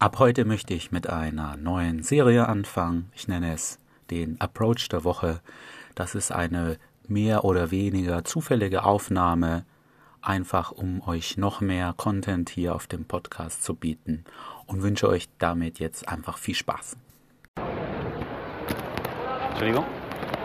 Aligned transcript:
Ab 0.00 0.20
heute 0.20 0.44
möchte 0.44 0.74
ich 0.74 0.92
mit 0.92 1.08
einer 1.08 1.56
neuen 1.56 2.04
Serie 2.04 2.48
anfangen. 2.48 3.10
Ich 3.16 3.26
nenne 3.26 3.52
es 3.52 3.80
den 4.12 4.40
Approach 4.40 4.88
der 4.88 5.02
Woche. 5.02 5.40
Das 5.96 6.14
ist 6.14 6.30
eine 6.30 6.78
mehr 7.08 7.44
oder 7.44 7.72
weniger 7.72 8.22
zufällige 8.22 8.84
Aufnahme, 8.84 9.64
einfach 10.22 10.70
um 10.70 11.02
euch 11.08 11.36
noch 11.36 11.60
mehr 11.60 11.94
Content 11.96 12.48
hier 12.48 12.76
auf 12.76 12.86
dem 12.86 13.06
Podcast 13.06 13.64
zu 13.64 13.74
bieten 13.74 14.22
und 14.66 14.84
wünsche 14.84 15.08
euch 15.08 15.28
damit 15.40 15.80
jetzt 15.80 16.08
einfach 16.08 16.38
viel 16.38 16.54
Spaß. 16.54 16.96
Entschuldigung? 19.48 19.84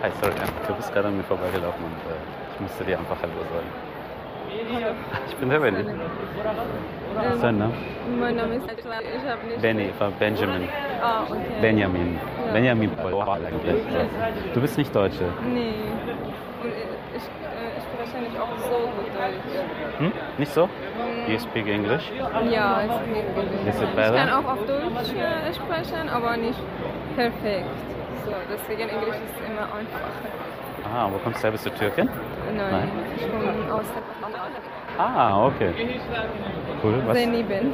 Hi, 0.01 0.09
sorry, 0.19 0.33
du 0.67 0.73
bist 0.73 0.91
gerade 0.91 1.09
an 1.09 1.17
mir 1.17 1.23
vorbeigelaufen 1.25 1.83
und 1.83 1.91
äh, 1.91 2.55
ich 2.55 2.59
musste 2.59 2.85
dir 2.85 2.97
einfach 2.97 3.21
Hallo 3.21 3.43
sagen. 3.53 3.92
Ich 5.29 5.35
bin 5.37 5.49
der 5.49 5.59
Benny. 5.59 5.77
Ähm, 5.79 7.39
Sein 7.39 7.57
Name? 7.57 7.73
Mein 8.19 8.35
Name 8.35 8.55
ist 8.55 8.65
Ich 8.65 8.85
habe 8.85 9.47
nicht. 9.47 9.61
Benny, 9.61 9.89
von 9.97 10.11
Benjamin. 10.13 10.67
Ah, 11.01 11.23
okay. 11.27 11.37
Benjamin. 11.61 12.19
Ja. 12.47 12.53
Benjamin 12.53 12.91
Paul 12.95 13.23
eigentlich. 13.45 13.81
Du 14.53 14.61
bist 14.61 14.77
nicht 14.77 14.93
Deutsche. 14.95 15.25
Nee. 15.51 15.73
Und 16.61 16.69
ich, 16.69 17.23
äh, 17.23 17.77
ich 17.77 17.83
spreche 17.83 18.23
nicht 18.23 18.39
auch 18.39 18.57
so 18.57 18.75
gut 18.95 19.07
Deutsch. 19.13 19.99
Hm? 19.99 20.11
Nicht 20.37 20.53
so? 20.53 20.69
You 21.27 21.39
speak 21.39 21.67
English? 21.67 22.11
Ja, 22.51 22.81
ich 22.83 22.91
bin 23.13 23.67
Is 23.69 23.75
it 23.81 23.83
Ich 23.89 23.95
better? 23.95 24.15
kann 24.15 24.29
auch 24.29 24.51
auf 24.53 24.59
Deutsch 24.65 25.13
äh, 25.15 25.53
sprechen, 25.53 26.09
aber 26.09 26.37
nicht 26.37 26.59
perfekt. 27.15 27.65
So, 28.25 28.31
deswegen 28.51 28.89
Englisch 28.89 29.15
ist 29.15 29.39
immer 29.47 29.63
einfacher. 29.63 30.11
Ah, 30.95 31.07
wo 31.11 31.17
kommst 31.19 31.39
du 31.39 31.43
her? 31.43 31.51
Bist 31.51 31.65
du 31.65 31.69
Türkin? 31.71 32.09
Nein, 32.55 32.71
Nein. 32.71 32.89
ich 33.15 33.23
komme 33.31 33.73
aus 33.73 33.85
Ah, 34.97 35.45
okay. 35.47 35.71
Cool. 36.83 37.01
Was? 37.07 37.15
neben. 37.25 37.73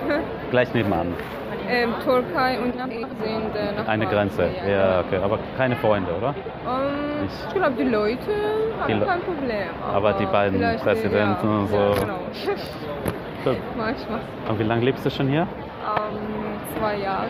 Gleich 0.52 0.74
nebenan. 0.74 1.08
ähm, 1.68 1.94
Türkei 2.04 2.58
und 2.60 2.76
nach 2.78 2.88
sind 2.88 3.56
äh, 3.56 3.74
nach 3.76 3.88
Eine 3.88 4.06
Grenze. 4.08 4.50
Ja, 4.68 5.02
okay. 5.02 5.18
Aber 5.24 5.38
keine 5.58 5.76
Freunde, 5.76 6.12
oder? 6.18 6.30
Ähm, 6.66 7.28
Ich- 7.28 7.54
glaube, 7.54 7.76
die 7.78 7.84
Leute 7.84 8.32
haben 8.82 9.00
Le- 9.00 9.06
kein 9.06 9.22
Problem. 9.22 9.68
Aber 9.94 10.14
die 10.14 10.26
beiden 10.26 10.58
vielleicht, 10.60 10.84
Präsidenten 10.84 11.48
ja, 11.48 11.58
und 11.60 11.68
so. 11.68 11.76
Ja, 11.78 11.94
genau. 11.94 12.20
Cool. 13.46 13.56
Manchmal. 13.78 14.20
Und 14.50 14.60
wie 14.60 14.64
lange 14.64 14.84
lebst 14.84 15.06
du 15.06 15.10
schon 15.10 15.28
hier? 15.30 15.42
Ähm, 15.44 15.48
zwei 16.78 16.98
Jahre. 16.98 17.28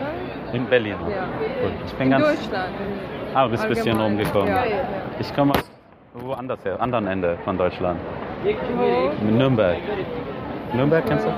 In 0.52 0.66
Berlin. 0.66 0.96
Ja. 1.08 1.22
Cool. 1.62 1.70
Ich 1.86 1.92
bin 1.94 2.06
In 2.06 2.10
ganz. 2.10 2.26
Deutschland. 2.26 2.68
Ah, 3.32 3.44
du 3.44 3.50
bist 3.50 3.62
ein 3.62 3.68
bisschen 3.68 4.00
rumgekommen. 4.00 4.48
Ja, 4.48 4.64
ja. 4.64 4.76
Ich 5.20 5.32
komme 5.36 5.52
aus 5.52 5.70
woanders 6.14 6.64
her, 6.64 6.80
anderen 6.80 7.06
Ende 7.06 7.38
von 7.44 7.56
Deutschland. 7.56 8.00
Wo? 8.42 9.12
Nürnberg. 9.30 9.76
Nürnberg 10.72 11.04
kennst 11.06 11.26
du? 11.26 11.30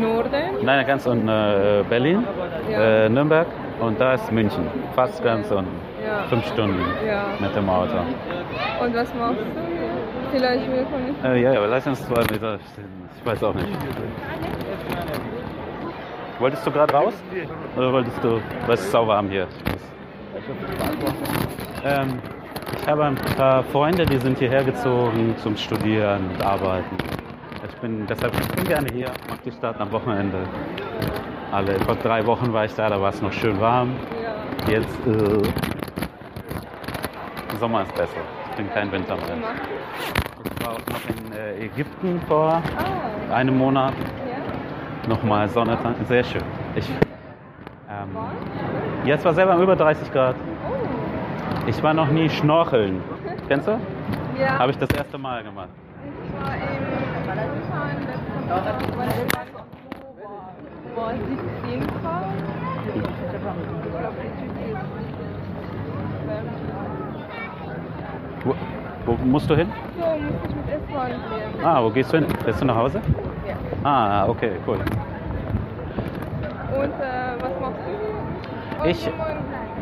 Norden. 0.00 0.30
Nein, 0.62 0.86
ganz 0.86 1.06
unten 1.06 1.28
äh, 1.28 1.82
Berlin, 1.88 2.24
Ja. 2.70 3.04
äh, 3.06 3.08
Nürnberg 3.08 3.46
und 3.80 4.00
da 4.00 4.14
ist 4.14 4.30
München. 4.30 4.66
Fast 4.94 5.22
ganz 5.24 5.50
unten. 5.50 5.70
Ja. 6.04 6.22
Fünf 6.28 6.46
Stunden 6.46 6.78
Ja. 7.06 7.24
mit 7.40 7.54
dem 7.56 7.68
Auto. 7.68 7.96
Und 8.80 8.94
was 8.94 9.12
machst 9.14 9.38
du? 9.40 10.30
Vielleicht 10.32 10.70
willkommen. 10.70 11.14
Äh, 11.24 11.40
ja, 11.42 11.52
ja, 11.52 11.58
aber 11.58 11.68
lass 11.68 11.86
uns 11.86 12.04
zwei 12.06 12.20
Meter 12.20 12.58
stehen. 12.72 13.08
Ich 13.18 13.26
weiß 13.26 13.42
auch 13.44 13.54
nicht. 13.54 13.68
Wolltest 16.38 16.66
du 16.66 16.70
gerade 16.70 16.92
raus? 16.92 17.14
Oder 17.76 17.92
wolltest 17.92 18.22
du, 18.22 18.40
weil 18.66 18.74
es 18.74 18.80
ist 18.80 18.92
sau 18.92 19.06
warm 19.06 19.28
hier. 19.30 19.46
Ähm, 21.84 22.18
ich 22.80 22.88
habe 22.88 23.04
ein 23.04 23.14
paar 23.36 23.62
Freunde, 23.64 24.06
die 24.06 24.18
sind 24.18 24.38
hierher 24.38 24.64
gezogen 24.64 25.34
zum 25.38 25.56
Studieren 25.56 26.30
und 26.30 26.44
Arbeiten. 26.44 26.96
Ich 27.68 27.74
bin 27.80 28.06
deshalb 28.06 28.32
ich 28.40 28.48
bin 28.48 28.64
gerne 28.64 28.86
hier, 28.92 29.08
mag 29.28 29.42
die 29.44 29.50
Stadt 29.52 29.80
am 29.80 29.90
Wochenende. 29.92 30.38
Alle, 31.52 31.78
vor 31.80 31.94
drei 31.96 32.24
Wochen 32.26 32.52
war 32.52 32.64
ich 32.64 32.74
da, 32.74 32.88
da 32.88 33.00
war 33.00 33.10
es 33.10 33.20
noch 33.22 33.32
schön 33.32 33.60
warm. 33.60 33.94
Jetzt, 34.68 34.98
äh, 35.06 35.42
Sommer 37.58 37.82
ist 37.82 37.94
besser. 37.94 38.20
Ich 38.50 38.56
bin 38.56 38.70
kein 38.72 38.90
Winter 38.92 39.14
mehr. 39.16 39.24
Ich 40.44 40.64
war 40.66 40.72
auch 40.74 40.78
noch 40.90 41.08
in 41.08 41.32
äh, 41.32 41.64
Ägypten 41.64 42.20
vor 42.28 42.62
Ah, 43.30 43.34
einem 43.34 43.56
Monat. 43.58 43.92
Nochmal 45.08 45.48
Sonne, 45.48 45.78
sehr 46.08 46.24
schön. 46.24 46.42
Ich, 46.74 46.88
ähm, 46.88 48.14
War? 48.14 48.32
ja, 49.04 49.14
es 49.14 49.24
war 49.24 49.32
selber 49.34 49.56
über 49.56 49.76
30 49.76 50.12
Grad. 50.12 50.34
Ich 51.66 51.82
war 51.82 51.94
noch 51.94 52.08
nie 52.08 52.30
schnorcheln. 52.30 53.02
Kennst 53.48 53.66
du? 53.66 53.78
Ja. 54.38 54.58
Habe 54.58 54.70
ich 54.70 54.78
das 54.78 54.88
erste 54.90 55.18
Mal 55.18 55.42
gemacht. 55.42 55.68
Ich 56.04 56.32
war 56.40 56.54
im 56.54 56.60
Bhutan 56.62 57.36
letztes 57.36 57.68
Mal, 57.68 57.90
weil 58.96 59.08
wir 59.08 59.26
waren 59.34 59.48
im 59.48 59.56
Oktober, 59.56 60.30
war 60.94 61.10
17 61.10 61.80
Grad. 62.02 62.24
Ich 62.86 62.92
glaube, 62.92 64.14
die 64.22 64.30
Tüte 64.40 64.62
ist 64.70 64.78
Wo, 68.44 68.54
wo 69.06 69.12
musst 69.24 69.50
du 69.50 69.56
hin? 69.56 69.68
So, 69.98 70.04
musste 70.04 70.48
ich 70.48 70.54
mit 70.54 70.68
S-Bahn 70.68 71.08
gehen. 71.08 71.64
Ah, 71.64 71.82
wo 71.82 71.90
gehst 71.90 72.12
du 72.12 72.18
hin? 72.18 72.26
Bist 72.44 72.60
du 72.60 72.64
nach 72.64 72.76
Hause? 72.76 73.00
Ja. 73.46 73.54
Ah, 73.82 74.28
okay, 74.28 74.52
cool. 74.66 74.78
Und 76.76 76.84
äh, 76.84 77.34
was 77.40 77.60
machst 77.60 77.80
du? 77.86 78.25
Ich-? 78.84 79.10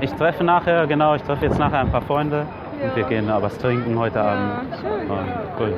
Ich 0.01 0.13
treffe 0.15 0.45
nachher, 0.45 0.87
genau, 0.87 1.15
ich 1.15 1.23
treffe 1.23 1.47
jetzt 1.47 1.59
nachher 1.59 1.81
ein 1.81 1.91
paar 1.91 2.03
Freunde. 2.03 2.47
Ja. 2.81 2.89
Und 2.89 2.97
wir 2.97 3.05
gehen 3.05 3.27
noch 3.27 3.41
was 3.43 3.57
trinken 3.59 3.99
heute 3.99 4.19
Ja, 4.19 4.25
Abend. 4.25 4.75
schön. 4.81 5.11
Ah, 5.11 5.25
cool. 5.59 5.73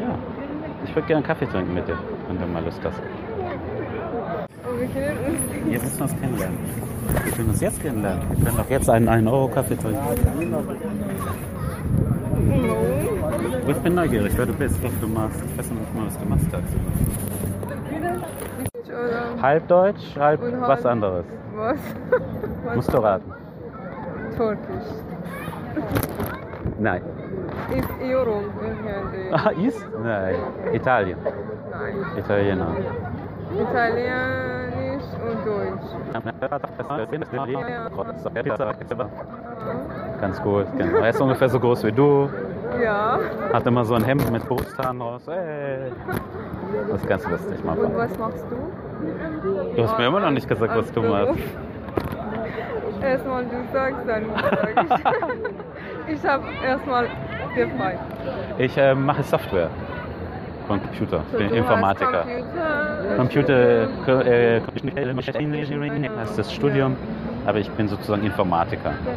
Ja. 0.00 0.14
Ich 0.84 0.94
würde 0.94 1.06
gerne 1.08 1.22
Kaffee 1.22 1.46
trinken 1.46 1.74
mit 1.74 1.86
dir, 1.86 1.98
wenn 2.28 2.38
du 2.38 2.46
mal 2.46 2.64
Lust 2.64 2.80
hast. 2.82 3.00
Wir 4.78 4.88
kennen 4.88 5.18
uns. 5.18 5.70
Wir 5.70 5.80
müssen 5.80 6.02
uns 6.02 6.20
kennenlernen. 6.20 6.58
Wir 7.24 7.32
können 7.32 7.48
uns 7.50 7.60
jetzt 7.60 7.82
kennenlernen. 7.82 8.22
Wir 8.30 8.44
können 8.44 8.56
doch 8.56 8.70
jetzt 8.70 8.90
einen 8.90 9.08
1 9.08 9.26
Euro 9.28 9.48
Kaffee 9.48 9.76
trinken. 9.76 10.00
Ich 13.68 13.76
bin 13.78 13.94
neugierig, 13.94 14.32
wer 14.36 14.46
du 14.46 14.52
bist, 14.54 14.82
was 14.82 14.92
du 15.00 15.08
machst. 15.08 15.42
Ich 15.44 15.58
weiß 15.58 15.70
nicht 15.70 15.94
mal, 15.94 16.06
was 16.06 16.18
du 16.18 16.24
machst 16.26 16.46
tagsüber. 16.50 16.90
Oder 18.96 19.42
Halb 19.42 19.68
Deutsch, 19.68 20.16
halb 20.18 20.42
Und 20.42 20.60
was 20.62 20.68
halb- 20.84 20.86
anderes. 20.86 21.24
was? 21.54 21.76
was? 22.64 22.74
Musst 22.76 22.92
du 22.94 22.98
raten. 22.98 23.32
Türkisch. 24.36 24.88
Nein. 26.78 27.02
Ist 27.74 27.88
Euro 28.02 28.42
irgendwie. 28.62 29.32
Ah, 29.32 29.50
ist? 29.66 29.86
Nein. 30.02 30.34
Italien. 30.72 31.18
Nein. 31.70 31.94
Italiener. 32.18 32.66
Italienisch 33.60 35.04
und 35.24 35.46
Deutsch. 35.46 35.88
Ganz 40.20 40.42
gut. 40.42 40.66
Genau. 40.76 40.98
Er 40.98 41.10
ist 41.10 41.20
ungefähr 41.20 41.48
so 41.48 41.60
groß 41.60 41.84
wie 41.84 41.92
du. 41.92 42.28
Ja. 42.82 43.18
Hat 43.52 43.66
immer 43.66 43.84
so 43.84 43.94
ein 43.94 44.04
Hemd 44.04 44.30
mit 44.30 44.46
Brusthahn 44.48 45.00
raus. 45.00 45.26
Ey. 45.28 45.90
Das 46.90 47.00
ist 47.00 47.08
ganz 47.08 47.28
lustig, 47.28 47.58
Und 47.58 47.64
Mama. 47.66 47.90
was 47.96 48.18
machst 48.18 48.44
du? 48.50 49.76
Du 49.76 49.82
hast 49.82 49.98
mir 49.98 50.06
immer 50.06 50.20
noch 50.20 50.30
nicht 50.30 50.48
gesagt, 50.48 50.74
was 50.76 50.90
du 50.92 51.02
machst. 51.02 51.38
Erstmal 53.02 53.44
du 53.44 53.56
sagst, 53.72 54.00
dann 54.06 54.24
sag 54.34 54.86
ich. 56.08 56.14
Ich 56.14 56.24
habe 56.26 56.44
erstmal 56.64 57.06
gefragt. 57.54 57.98
Ich 58.58 58.76
äh, 58.78 58.94
mache 58.94 59.22
Software 59.22 59.68
von 60.66 60.80
Computer. 60.82 61.20
Ich 61.26 61.32
So, 61.32 61.38
bin 61.38 61.50
Informatiker. 61.50 62.24
Computer, 63.16 63.86
Computer 64.04 64.26
äh, 64.26 64.60
Computer 64.60 65.38
Engineering 65.38 66.08
heißt 66.18 66.38
das 66.38 66.52
Studium, 66.52 66.96
aber 67.46 67.58
ich 67.58 67.70
bin 67.72 67.86
sozusagen 67.88 68.24
Informatiker. 68.24 68.92
Genau. 69.04 69.16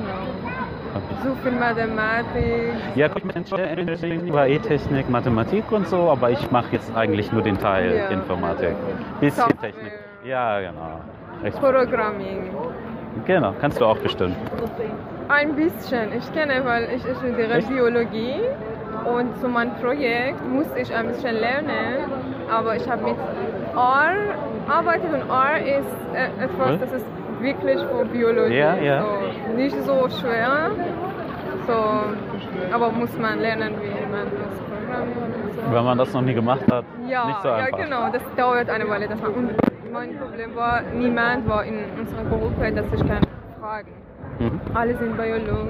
So 1.24 1.36
viel 1.44 1.52
Mathematik. 1.52 2.74
Ja, 2.96 3.10
Computer 3.10 3.60
Engineering 3.60 4.34
war 4.34 4.48
E-Technik, 4.48 5.10
Mathematik 5.10 5.72
und 5.72 5.88
so, 5.88 6.10
aber 6.10 6.30
ich 6.32 6.52
mache 6.52 6.68
jetzt 6.72 6.96
eigentlich 6.96 7.32
nur 7.32 7.42
den 7.42 7.58
Teil 7.58 7.96
Ja. 7.96 8.08
Informatik. 8.08 8.76
Bisschen 9.20 9.44
Software. 9.44 9.72
Technik. 9.72 9.94
Ja, 10.24 10.60
genau. 10.60 11.00
Echt. 11.44 11.60
Programming. 11.60 12.52
Genau, 13.26 13.54
kannst 13.60 13.80
du 13.80 13.86
auch 13.86 13.98
bestimmt. 13.98 14.36
Ein 15.28 15.56
bisschen. 15.56 16.14
Ich 16.18 16.32
kenne, 16.34 16.62
weil 16.66 16.90
ich 16.96 17.02
studiere 17.18 17.54
Echt? 17.54 17.68
Biologie 17.70 18.36
und 19.06 19.38
zu 19.40 19.48
meinem 19.48 19.74
Projekt 19.76 20.46
musste 20.50 20.80
ich 20.80 20.94
ein 20.94 21.08
bisschen 21.08 21.36
lernen, 21.36 22.06
aber 22.52 22.76
ich 22.76 22.90
habe 22.90 23.04
mit 23.04 23.16
R 23.76 24.36
arbeitet 24.68 25.14
und 25.14 25.30
R 25.30 25.58
ist 25.60 25.96
äh, 26.14 26.44
etwas, 26.44 26.80
das 26.80 26.94
ist 26.94 27.06
wirklich 27.42 27.80
für 27.80 28.06
Biologie. 28.06 28.56
Ja, 28.58 28.76
ja. 28.76 29.02
So, 29.04 29.56
nicht 29.56 29.76
so 29.84 30.08
schwer, 30.20 30.72
so, 31.68 32.74
aber 32.74 32.92
muss 32.92 33.18
man 33.18 33.40
lernen, 33.40 33.74
wie 33.82 34.12
man 34.12 34.26
das 34.26 34.60
programmiert 34.60 35.56
so. 35.56 35.74
Wenn 35.74 35.84
man 35.84 35.98
das 35.98 36.14
noch 36.14 36.22
nie 36.22 36.34
gemacht 36.34 36.62
hat, 36.72 36.86
Ja, 37.08 37.26
nicht 37.28 37.42
so 37.42 37.48
ja, 37.48 37.56
einfach. 37.56 37.78
genau. 37.78 38.10
Das 38.12 38.22
dauert 38.36 38.70
eine 38.70 38.88
Weile. 38.90 39.08
Das 39.08 39.22
war, 39.22 39.30
und 39.36 39.52
mein 39.92 40.18
Problem 40.18 40.56
war, 40.56 40.82
niemand 40.96 41.48
war 41.48 41.64
in 41.66 41.76
unserer 42.00 42.24
Gruppe, 42.26 42.72
dass 42.72 42.86
ich 42.94 43.08
kann 43.08 43.22
fragen. 43.60 43.92
Mhm. 44.40 44.62
Alle 44.74 44.98
sind 44.98 45.18
Biologen. 45.18 45.68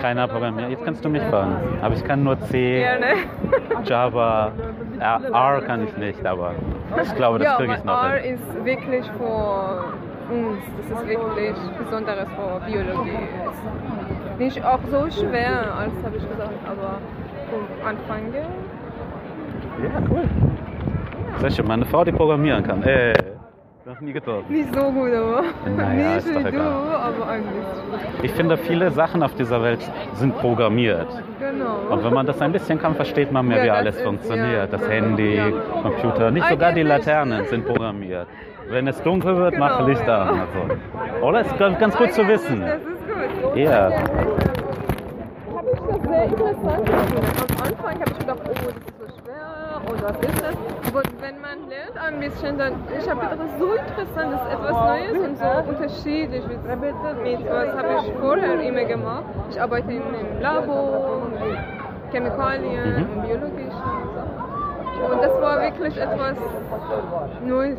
Keiner 0.00 0.26
programmiert. 0.26 0.70
Jetzt 0.70 0.84
kannst 0.84 1.04
du 1.04 1.08
mich 1.08 1.22
fragen. 1.24 1.56
Aber 1.80 1.94
ich 1.94 2.04
kann 2.04 2.24
nur 2.24 2.38
C, 2.40 2.80
Gerne. 2.80 3.06
Java, 3.84 4.50
R, 4.98 5.20
R 5.32 5.60
kann 5.62 5.84
ich 5.84 5.96
nicht, 5.96 6.26
aber 6.26 6.52
ich 7.00 7.14
glaube, 7.14 7.38
das 7.38 7.46
ja, 7.48 7.56
kriege 7.56 7.74
ich 7.74 7.84
noch 7.84 8.02
R 8.02 8.16
hin. 8.18 8.34
ist 8.34 8.64
wirklich 8.64 9.06
für 9.12 9.84
uns. 10.30 10.58
Das 10.88 11.00
ist 11.00 11.08
wirklich 11.08 11.56
Besonderes 11.78 12.28
für 12.28 12.60
Biologie. 12.66 13.10
Ist 14.32 14.38
nicht 14.38 14.64
auch 14.64 14.80
so 14.90 15.10
schwer, 15.10 15.74
als 15.74 15.92
habe 16.04 16.16
ich 16.16 16.28
gesagt, 16.28 16.58
aber 16.66 16.98
vom 17.50 17.86
Anfang. 17.86 18.32
Ja, 18.34 20.02
cool. 20.10 20.24
Sehr 21.40 21.50
schön. 21.50 21.66
Meine 21.66 21.84
Frau, 21.84 22.04
die 22.04 22.12
programmieren 22.12 22.62
kann. 22.64 22.82
Äh, 22.82 23.14
noch 23.86 24.00
nie 24.00 24.12
getroffen. 24.12 24.44
Nicht 24.52 24.74
so 24.74 24.90
gut, 24.90 25.12
aber. 25.14 25.42
Naja, 25.76 26.14
nicht 26.16 26.26
ist 26.26 26.28
doch 26.34 26.40
wie 26.40 26.42
du, 26.42 26.48
egal. 26.48 26.66
aber 26.66 27.28
ein 27.30 27.42
bisschen. 27.44 28.24
Ich 28.24 28.32
finde, 28.32 28.56
viele 28.56 28.90
Sachen 28.90 29.22
auf 29.22 29.34
dieser 29.34 29.62
Welt 29.62 29.78
sind 30.14 30.36
programmiert. 30.38 31.06
Genau. 31.38 31.76
Und 31.94 32.04
wenn 32.04 32.12
man 32.12 32.26
das 32.26 32.40
ein 32.42 32.50
bisschen 32.52 32.80
kann, 32.80 32.94
versteht 32.96 33.30
man 33.30 33.46
mehr, 33.46 33.58
Ja, 33.58 33.64
wie 33.64 33.70
alles 33.70 33.96
ist- 33.96 34.02
funktioniert. 34.02 34.52
ja, 34.52 34.66
Das 34.66 34.80
genau, 34.80 34.92
Handy, 34.92 35.36
ja. 35.36 35.50
Computer, 35.82 36.30
nicht 36.32 36.48
sogar 36.48 36.72
die 36.72 36.82
Laternen 36.82 37.46
sind 37.46 37.64
programmiert. 37.66 38.26
Wenn 38.68 38.88
es 38.88 39.00
dunkel 39.02 39.36
wird, 39.36 39.52
Genau, 39.54 39.64
mach 39.66 39.86
Licht 39.86 40.08
an. 40.08 40.40
Also. 40.40 41.24
Oder 41.24 41.40
ist 41.42 41.56
ganz, 41.56 41.96
gut 41.96 42.12
zu 42.12 42.26
wissen. 42.26 42.60
Das 42.62 42.78
ist 42.80 43.42
gut. 43.42 43.56
Ja. 43.56 43.90
Habe 43.92 45.70
ich 45.72 45.78
das 45.78 46.02
sehr 46.02 46.24
interessant 46.24 46.86
gefunden. 46.86 47.20
Am 47.56 47.62
Anfang 47.62 48.00
habe 48.00 48.10
ich 48.10 48.18
gedacht, 48.18 48.38
oh, 48.44 48.50
das 48.52 48.66
ist 48.66 48.95
so 49.86 49.92
schwer 49.92 49.92
und 49.92 50.02
was 50.02 50.16
ist 50.28 50.42
das? 50.42 50.56
Aber 50.88 51.02
wenn 51.20 51.40
man 51.40 51.68
lernt 51.68 51.98
ein 51.98 52.20
bisschen, 52.20 52.58
dann 52.58 52.72
ich 52.98 53.08
habe 53.10 53.20
ist 53.26 53.58
so 53.58 53.72
interessant, 53.74 54.32
das 54.32 54.42
ist 54.46 54.52
etwas 54.54 54.72
Neues 54.72 55.28
und 55.28 55.38
so 55.38 55.70
unterschiedlich. 55.70 56.42
Mit, 56.46 56.64
mit 57.22 57.50
was 57.50 57.76
habe 57.76 57.88
ich 58.06 58.12
vorher 58.20 58.60
immer 58.60 58.84
gemacht? 58.84 59.24
Ich 59.50 59.60
arbeite 59.60 59.92
in 59.92 60.02
einem 60.02 60.40
Labor, 60.40 61.22
mit 61.30 61.58
Chemikalien, 62.12 62.96
Mhm. 62.96 63.02
und 63.16 63.26
biologischen 63.26 63.70
Sachen. 64.14 65.12
Und 65.12 65.22
das 65.22 65.40
war 65.42 65.60
wirklich 65.60 65.96
etwas 65.96 66.36
Neues. 67.44 67.78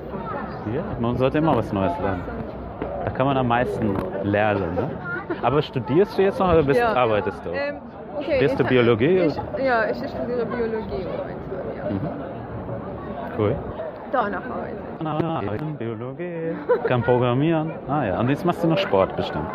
Ja, 0.74 0.84
man 1.00 1.18
sollte 1.18 1.40
immer 1.40 1.56
was 1.58 1.72
Neues 1.74 1.94
lernen. 2.00 2.24
Da 3.06 3.10
kann 3.12 3.26
man 3.26 3.38
am 3.38 3.48
meisten 3.48 3.96
lernen. 4.24 4.76
Ne? 4.76 4.90
Aber 5.42 5.62
studierst 5.62 6.18
du 6.18 6.22
jetzt 6.24 6.40
noch 6.40 6.52
oder 6.52 6.64
bist, 6.64 6.80
Ja. 6.80 6.94
arbeitest 6.94 7.44
du? 7.46 7.50
Ähm, 7.50 7.78
okay, 8.18 8.24
Studierst 8.34 8.60
du 8.60 8.64
Biologie? 8.66 9.18
Ich, 9.20 9.36
ja, 9.64 9.86
ich 9.90 9.98
studiere 9.98 10.46
Biologie 10.46 11.06
momentan. 11.06 11.30
Ja. 11.30 11.47
Cool. 13.38 13.56
Danach 14.12 14.42
arbeite 15.24 15.64
ich. 15.66 15.78
Biologie. 15.78 16.56
Kann 16.88 17.04
programmieren. 17.04 17.72
Ah 17.88 18.04
ja, 18.06 18.20
und 18.20 18.30
jetzt 18.30 18.46
machst 18.46 18.64
du 18.64 18.68
noch 18.68 18.78
Sport 18.78 19.16
bestimmt. 19.16 19.46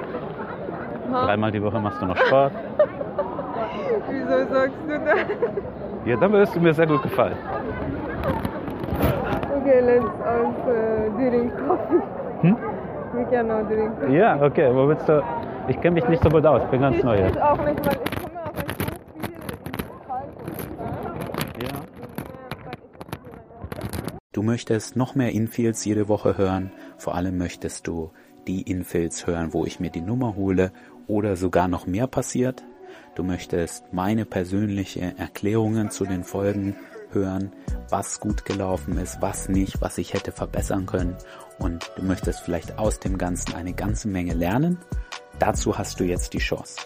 Ha? 1.12 1.26
Dreimal 1.26 1.50
die 1.50 1.62
Woche 1.62 1.81
machst 1.81 2.00
du 2.00 2.06
noch 2.06 2.17
Sport. 2.17 2.52
Wieso 4.11 4.55
sagst 4.55 4.76
du 4.87 4.99
das? 4.99 5.26
Ja, 6.05 6.17
dann 6.17 6.32
wirst 6.32 6.55
du 6.55 6.61
mir 6.61 6.75
sehr 6.75 6.87
gut 6.87 7.02
gefallen. 7.02 7.37
Okay, 9.61 9.81
let's 9.81 10.05
also 10.26 11.19
drink 11.19 11.52
coffee. 11.67 12.02
Hm? 12.43 12.56
We 13.14 13.25
can 13.31 13.46
now 13.49 13.62
drink 13.62 14.00
coffee. 14.00 14.17
Ja, 14.19 14.37
okay, 14.43 14.70
wo 14.75 14.88
willst 14.88 15.08
du? 15.08 15.23
Ich 15.69 15.81
kenne 15.81 15.94
mich 15.94 16.08
nicht 16.08 16.23
so 16.23 16.29
gut 16.29 16.44
aus, 16.44 16.62
bin 16.70 16.81
ganz 16.81 16.96
Ich 16.99 17.05
neu 17.05 17.17
hier. 17.17 17.26
weiß 17.26 17.40
auch 17.40 17.64
nicht, 17.64 17.87
weil 17.87 17.96
ich 18.05 18.23
komme 18.23 18.34
nicht 18.55 18.79
so 18.79 18.82
viel 19.14 20.91
Du 24.42 24.46
möchtest 24.46 24.96
noch 24.96 25.14
mehr 25.14 25.30
Infields 25.30 25.84
jede 25.84 26.08
Woche 26.08 26.36
hören. 26.36 26.72
Vor 26.98 27.14
allem 27.14 27.38
möchtest 27.38 27.86
du 27.86 28.10
die 28.48 28.62
Infields 28.62 29.24
hören, 29.24 29.52
wo 29.52 29.64
ich 29.64 29.78
mir 29.78 29.90
die 29.90 30.00
Nummer 30.00 30.34
hole 30.34 30.72
oder 31.06 31.36
sogar 31.36 31.68
noch 31.68 31.86
mehr 31.86 32.08
passiert. 32.08 32.64
Du 33.14 33.22
möchtest 33.22 33.92
meine 33.92 34.24
persönliche 34.24 35.14
Erklärungen 35.16 35.92
zu 35.92 36.06
den 36.06 36.24
Folgen 36.24 36.74
hören, 37.12 37.52
was 37.88 38.20
gut 38.20 38.44
gelaufen 38.44 38.98
ist, 38.98 39.20
was 39.20 39.48
nicht, 39.48 39.80
was 39.80 39.98
ich 39.98 40.14
hätte 40.14 40.32
verbessern 40.32 40.86
können. 40.86 41.16
Und 41.58 41.90
du 41.96 42.02
möchtest 42.02 42.40
vielleicht 42.40 42.78
aus 42.78 42.98
dem 43.00 43.18
Ganzen 43.18 43.54
eine 43.54 43.72
ganze 43.72 44.08
Menge 44.08 44.34
lernen. 44.34 44.78
Dazu 45.38 45.78
hast 45.78 46.00
du 46.00 46.04
jetzt 46.04 46.32
die 46.32 46.38
Chance. 46.38 46.76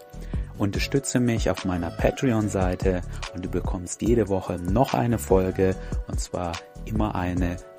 Unterstütze 0.58 1.20
mich 1.20 1.50
auf 1.50 1.64
meiner 1.64 1.90
Patreon-Seite 1.90 3.02
und 3.34 3.44
du 3.44 3.50
bekommst 3.50 4.00
jede 4.00 4.28
Woche 4.28 4.58
noch 4.58 4.94
eine 4.94 5.18
Folge 5.18 5.76
und 6.08 6.18
zwar 6.18 6.52
immer 6.86 7.14
eine, 7.14 7.56